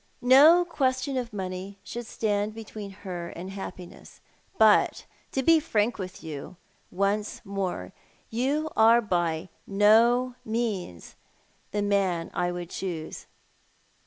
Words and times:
"No 0.23 0.65
question 0.65 1.15
of 1.15 1.31
money 1.31 1.77
should 1.83 2.07
stand 2.07 2.55
between 2.55 2.89
her 3.05 3.29
and 3.29 3.51
happiness. 3.51 4.19
But, 4.57 5.05
to 5.31 5.43
be 5.43 5.59
frank 5.59 5.99
with 5.99 6.23
you 6.23 6.57
once 6.89 7.39
more, 7.45 7.93
you 8.31 8.71
are 8.75 8.99
by 8.99 9.49
no 9.67 10.33
means 10.43 11.15
the 11.69 11.83
man 11.83 12.31
I 12.33 12.51
would 12.51 12.71
choose." 12.71 13.27